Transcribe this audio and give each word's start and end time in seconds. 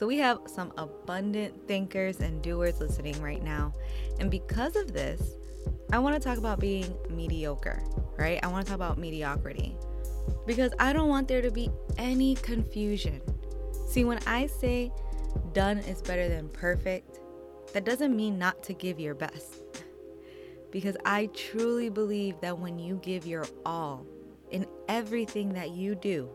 So, 0.00 0.06
we 0.06 0.16
have 0.16 0.38
some 0.46 0.72
abundant 0.78 1.68
thinkers 1.68 2.20
and 2.20 2.40
doers 2.40 2.80
listening 2.80 3.20
right 3.20 3.42
now. 3.42 3.74
And 4.18 4.30
because 4.30 4.74
of 4.74 4.94
this, 4.94 5.36
I 5.92 5.98
want 5.98 6.14
to 6.14 6.26
talk 6.26 6.38
about 6.38 6.58
being 6.58 6.96
mediocre, 7.10 7.82
right? 8.16 8.40
I 8.42 8.46
want 8.46 8.64
to 8.64 8.70
talk 8.70 8.76
about 8.76 8.96
mediocrity 8.96 9.76
because 10.46 10.72
I 10.78 10.94
don't 10.94 11.10
want 11.10 11.28
there 11.28 11.42
to 11.42 11.50
be 11.50 11.68
any 11.98 12.36
confusion. 12.36 13.20
See, 13.88 14.04
when 14.04 14.20
I 14.26 14.46
say 14.46 14.90
done 15.52 15.80
is 15.80 16.00
better 16.00 16.30
than 16.30 16.48
perfect, 16.48 17.20
that 17.74 17.84
doesn't 17.84 18.16
mean 18.16 18.38
not 18.38 18.62
to 18.62 18.72
give 18.72 18.98
your 18.98 19.14
best. 19.14 19.56
Because 20.70 20.96
I 21.04 21.26
truly 21.34 21.90
believe 21.90 22.40
that 22.40 22.58
when 22.58 22.78
you 22.78 23.00
give 23.02 23.26
your 23.26 23.44
all 23.66 24.06
in 24.50 24.64
everything 24.88 25.52
that 25.52 25.72
you 25.72 25.94
do, 25.94 26.30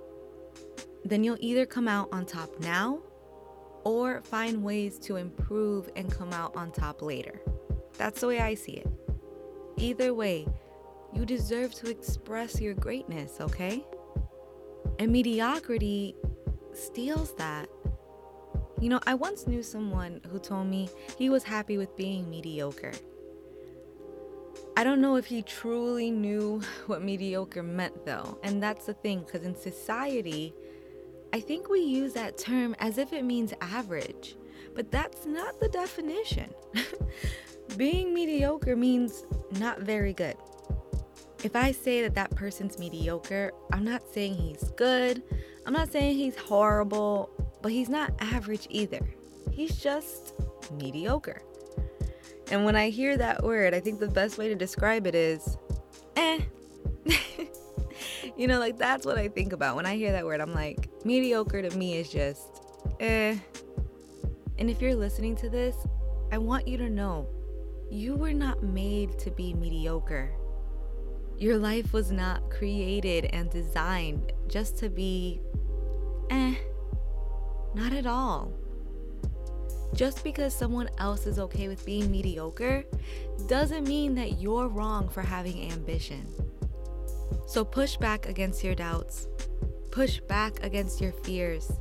then 1.03 1.23
you'll 1.23 1.37
either 1.39 1.65
come 1.65 1.87
out 1.87 2.09
on 2.11 2.27
top 2.27 2.59
now 2.59 3.01
or 3.85 4.21
find 4.23 4.62
ways 4.62 4.99
to 4.99 5.16
improve 5.16 5.89
and 5.95 6.12
come 6.12 6.34
out 6.34 6.53
on 6.55 6.71
top 6.71 7.02
later. 7.02 7.39
That's 7.98 8.20
the 8.20 8.27
way 8.27 8.39
I 8.41 8.55
see 8.55 8.73
it. 8.73 8.88
Either 9.77 10.13
way, 10.13 10.48
you 11.13 11.26
deserve 11.26 11.73
to 11.76 11.90
express 11.90 12.59
your 12.59 12.74
greatness, 12.74 13.37
okay? 13.40 13.85
And 14.99 15.12
mediocrity 15.12 16.15
steals 16.74 17.34
that. 17.35 17.70
You 18.82 18.90
know, 18.90 18.99
I 19.05 19.13
once 19.13 19.48
knew 19.48 19.63
someone 19.63 20.20
who 20.29 20.40
told 20.40 20.68
me 20.68 20.90
he 21.18 21.29
was 21.29 21.43
happy 21.43 21.77
with 21.77 21.96
being 21.96 22.29
mediocre. 22.29 22.91
I 24.76 24.84
don't 24.84 24.99
know 24.99 25.15
if 25.15 25.26
he 25.26 25.41
truly 25.41 26.12
knew 26.12 26.62
what 26.87 27.02
mediocre 27.02 27.63
meant 27.63 28.05
though, 28.05 28.40
and 28.43 28.62
that's 28.62 28.87
the 28.87 28.93
thing, 28.93 29.20
because 29.20 29.43
in 29.43 29.55
society, 29.55 30.54
I 31.35 31.41
think 31.41 31.67
we 31.67 31.81
use 31.81 32.13
that 32.13 32.37
term 32.37 32.77
as 32.79 32.97
if 32.97 33.11
it 33.11 33.25
means 33.25 33.53
average, 33.59 34.37
but 34.73 34.89
that's 34.89 35.25
not 35.25 35.59
the 35.59 35.67
definition. 35.67 36.49
Being 37.77 38.13
mediocre 38.13 38.77
means 38.77 39.25
not 39.59 39.81
very 39.81 40.13
good. 40.13 40.37
If 41.43 41.53
I 41.57 41.73
say 41.73 42.01
that 42.03 42.15
that 42.15 42.33
person's 42.37 42.79
mediocre, 42.79 43.51
I'm 43.73 43.83
not 43.83 44.01
saying 44.13 44.35
he's 44.35 44.71
good, 44.77 45.23
I'm 45.65 45.73
not 45.73 45.91
saying 45.91 46.15
he's 46.15 46.37
horrible, 46.37 47.29
but 47.61 47.73
he's 47.73 47.89
not 47.89 48.13
average 48.21 48.67
either. 48.69 49.05
He's 49.51 49.75
just 49.75 50.35
mediocre. 50.71 51.41
And 52.49 52.63
when 52.63 52.77
I 52.77 52.89
hear 52.89 53.17
that 53.17 53.43
word, 53.43 53.73
I 53.73 53.81
think 53.81 53.99
the 53.99 54.07
best 54.07 54.37
way 54.37 54.47
to 54.47 54.55
describe 54.55 55.05
it 55.05 55.15
is 55.15 55.57
eh. 56.15 56.39
you 58.37 58.48
know, 58.48 58.59
like 58.59 58.77
that's 58.77 59.05
what 59.05 59.18
I 59.18 59.27
think 59.27 59.54
about. 59.54 59.76
When 59.76 59.85
I 59.85 59.95
hear 59.95 60.12
that 60.12 60.26
word, 60.26 60.41
I'm 60.41 60.54
like, 60.54 60.90
mediocre 61.05 61.62
to 61.62 61.76
me 61.77 61.98
is 61.98 62.09
just 62.09 62.62
eh. 62.99 63.37
And 64.57 64.69
if 64.69 64.81
you're 64.81 64.95
listening 64.95 65.35
to 65.38 65.50
this, 65.50 65.75
I 66.31 66.38
want 66.38 66.68
you 66.68 66.78
to 66.78 66.90
know 66.90 67.28
you 67.91 68.16
were 68.16 68.34
not 68.34 68.63
made 68.63 69.18
to 69.19 69.31
be 69.31 69.53
mediocre. 69.53 70.31
Your 71.38 71.57
life 71.57 71.91
was 71.91 72.12
not 72.12 72.50
created 72.50 73.25
and 73.34 73.50
designed 73.50 74.31
just 74.47 74.78
to 74.78 74.90
be 74.90 75.42
eh. 76.30 76.56
Not 77.74 77.92
at 77.92 78.06
all. 78.06 78.53
Just 79.94 80.24
because 80.24 80.53
someone 80.53 80.90
else 80.97 81.25
is 81.25 81.40
okay 81.40 81.68
with 81.68 81.86
being 81.86 82.12
mediocre 82.12 82.84
doesn't 83.47 83.88
mean 83.88 84.16
that 84.16 84.40
you're 84.40 84.68
wrong 84.68 85.07
for 85.07 85.22
having 85.22 85.72
ambition. 85.72 86.25
So 87.47 87.63
push 87.63 87.97
back 87.97 88.28
against 88.28 88.63
your 88.63 88.75
doubts, 88.75 89.28
push 89.91 90.19
back 90.22 90.63
against 90.63 91.00
your 91.00 91.12
fears, 91.12 91.72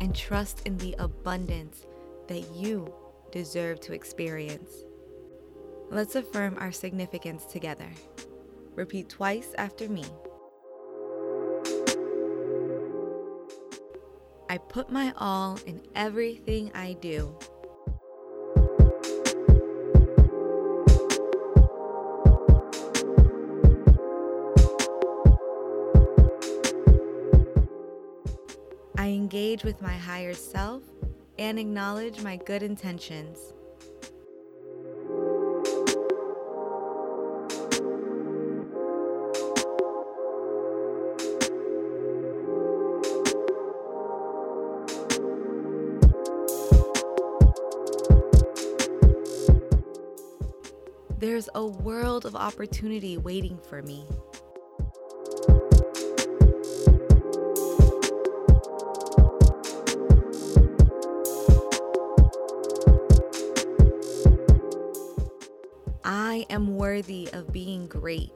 and 0.00 0.14
trust 0.14 0.62
in 0.66 0.76
the 0.78 0.94
abundance 0.98 1.86
that 2.28 2.54
you 2.54 2.92
deserve 3.32 3.80
to 3.80 3.92
experience. 3.92 4.70
Let's 5.90 6.16
affirm 6.16 6.56
our 6.58 6.72
significance 6.72 7.44
together. 7.44 7.90
Repeat 8.74 9.08
twice 9.08 9.54
after 9.56 9.88
me. 9.88 10.04
I 14.48 14.58
put 14.58 14.90
my 14.90 15.12
all 15.16 15.58
in 15.66 15.80
everything 15.94 16.70
I 16.74 16.94
do. 16.94 17.36
I 28.98 29.08
engage 29.08 29.62
with 29.62 29.82
my 29.82 29.92
higher 29.92 30.32
self 30.34 30.82
and 31.38 31.58
acknowledge 31.58 32.22
my 32.22 32.36
good 32.36 32.62
intentions. 32.62 33.52
There's 51.18 51.48
a 51.54 51.66
world 51.66 52.24
of 52.24 52.36
opportunity 52.36 53.18
waiting 53.18 53.58
for 53.68 53.82
me. 53.82 54.06
Am 66.50 66.76
worthy 66.76 67.28
of 67.32 67.52
being 67.52 67.86
great. 67.86 68.32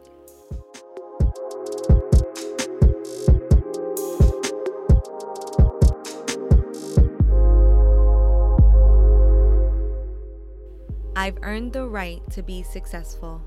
I've 11.21 11.37
earned 11.43 11.75
the 11.75 11.87
right 11.87 12.23
to 12.31 12.43
be 12.43 12.63
successful. 12.63 13.43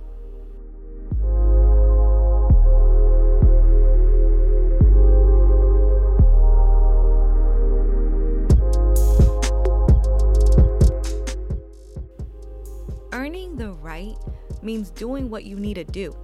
Earning 13.11 13.55
the 13.55 13.71
right 13.81 14.17
means 14.63 14.89
doing 14.89 15.29
what 15.29 15.43
you 15.43 15.57
need 15.57 15.75
to 15.75 15.83
do. 15.83 16.15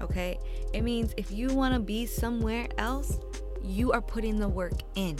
Okay? 0.00 0.38
It 0.72 0.82
means 0.82 1.14
if 1.16 1.30
you 1.30 1.48
want 1.54 1.74
to 1.74 1.80
be 1.80 2.06
somewhere 2.06 2.68
else, 2.78 3.18
you 3.62 3.92
are 3.92 4.02
putting 4.02 4.38
the 4.38 4.48
work 4.48 4.74
in 4.94 5.16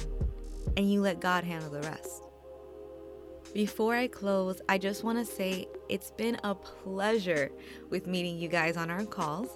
and 0.77 0.91
you 0.91 1.01
let 1.01 1.21
God 1.21 1.45
handle 1.45 1.71
the 1.71 1.81
rest. 1.83 2.23
Before 3.55 3.95
I 3.95 4.07
close, 4.07 4.61
I 4.69 4.77
just 4.77 5.03
want 5.03 5.19
to 5.19 5.25
say 5.25 5.67
it's 5.89 6.11
been 6.11 6.39
a 6.45 6.55
pleasure 6.55 7.51
with 7.89 8.07
meeting 8.07 8.39
you 8.39 8.49
guys 8.49 8.77
on 8.77 8.91
our 8.91 9.05
calls. 9.05 9.49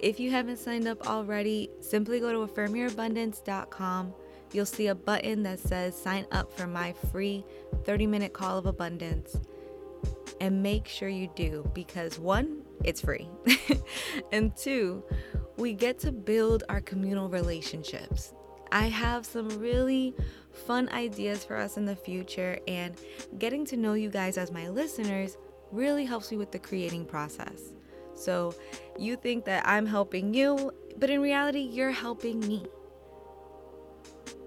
If 0.00 0.18
you 0.18 0.30
haven't 0.30 0.56
signed 0.56 0.88
up 0.88 1.06
already, 1.06 1.70
simply 1.80 2.18
go 2.18 2.32
to 2.32 2.52
affirmyourabundance.com. 2.52 4.14
You'll 4.52 4.66
see 4.66 4.88
a 4.88 4.94
button 4.94 5.42
that 5.44 5.60
says 5.60 5.96
sign 5.96 6.26
up 6.32 6.52
for 6.52 6.66
my 6.66 6.94
free 7.12 7.44
30 7.84 8.06
minute 8.06 8.32
call 8.32 8.58
of 8.58 8.66
abundance. 8.66 9.36
And 10.44 10.62
make 10.62 10.86
sure 10.86 11.08
you 11.08 11.30
do 11.34 11.70
because 11.72 12.18
one, 12.18 12.64
it's 12.84 13.00
free. 13.00 13.30
and 14.32 14.54
two, 14.54 15.02
we 15.56 15.72
get 15.72 15.98
to 16.00 16.12
build 16.12 16.64
our 16.68 16.82
communal 16.82 17.30
relationships. 17.30 18.34
I 18.70 18.88
have 18.88 19.24
some 19.24 19.48
really 19.58 20.14
fun 20.52 20.90
ideas 20.90 21.46
for 21.46 21.56
us 21.56 21.78
in 21.78 21.86
the 21.86 21.96
future, 21.96 22.58
and 22.68 22.94
getting 23.38 23.64
to 23.64 23.78
know 23.78 23.94
you 23.94 24.10
guys 24.10 24.36
as 24.36 24.52
my 24.52 24.68
listeners 24.68 25.38
really 25.72 26.04
helps 26.04 26.30
me 26.30 26.36
with 26.36 26.52
the 26.52 26.58
creating 26.58 27.06
process. 27.06 27.72
So, 28.14 28.54
you 28.98 29.16
think 29.16 29.46
that 29.46 29.66
I'm 29.66 29.86
helping 29.86 30.34
you, 30.34 30.72
but 30.98 31.08
in 31.08 31.22
reality, 31.22 31.60
you're 31.60 31.90
helping 31.90 32.38
me. 32.40 32.66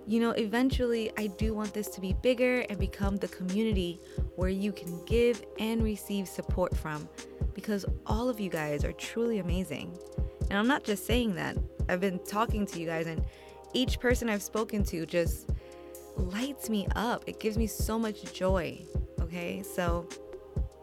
You 0.07 0.21
know, 0.21 0.31
eventually 0.31 1.11
I 1.17 1.27
do 1.27 1.53
want 1.53 1.73
this 1.73 1.89
to 1.89 1.99
be 1.99 2.13
bigger 2.21 2.61
and 2.69 2.79
become 2.79 3.17
the 3.17 3.27
community 3.27 3.99
where 4.37 4.49
you 4.49 4.71
can 4.71 5.03
give 5.05 5.43
and 5.59 5.83
receive 5.83 6.29
support 6.29 6.75
from 6.75 7.09
because 7.53 7.85
all 8.05 8.29
of 8.29 8.39
you 8.39 8.49
guys 8.49 8.85
are 8.85 8.93
truly 8.93 9.39
amazing. 9.39 9.97
And 10.49 10.57
I'm 10.57 10.67
not 10.67 10.85
just 10.85 11.05
saying 11.05 11.35
that, 11.35 11.57
I've 11.89 11.99
been 11.99 12.19
talking 12.19 12.65
to 12.67 12.79
you 12.79 12.85
guys, 12.85 13.05
and 13.05 13.21
each 13.73 13.99
person 13.99 14.29
I've 14.29 14.41
spoken 14.41 14.83
to 14.85 15.05
just 15.05 15.49
lights 16.15 16.69
me 16.69 16.87
up. 16.95 17.23
It 17.27 17.41
gives 17.41 17.57
me 17.57 17.67
so 17.67 17.99
much 17.99 18.33
joy. 18.33 18.79
Okay, 19.19 19.61
so 19.61 20.07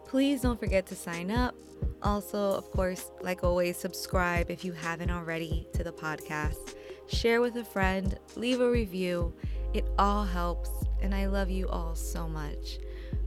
please 0.05 0.41
don't 0.41 0.59
forget 0.59 0.85
to 0.87 0.95
sign 0.95 1.31
up. 1.31 1.55
Also, 2.03 2.37
of 2.37 2.69
course, 2.69 3.09
like 3.21 3.43
always, 3.43 3.75
subscribe 3.75 4.51
if 4.51 4.63
you 4.63 4.71
haven't 4.71 5.09
already 5.09 5.67
to 5.73 5.83
the 5.83 5.91
podcast 5.91 6.75
share 7.07 7.41
with 7.41 7.55
a 7.57 7.63
friend, 7.63 8.17
leave 8.35 8.61
a 8.61 8.69
review. 8.69 9.33
It 9.73 9.85
all 9.97 10.23
helps, 10.23 10.69
and 11.01 11.13
I 11.13 11.25
love 11.27 11.49
you 11.49 11.67
all 11.67 11.95
so 11.95 12.27
much. 12.27 12.79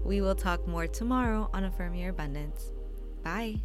We 0.04 0.20
will 0.20 0.34
talk 0.34 0.66
more 0.66 0.86
tomorrow 0.86 1.50
on 1.52 1.64
Affirm 1.64 1.94
Your 1.94 2.10
Abundance. 2.10 2.72
Bye. 3.22 3.60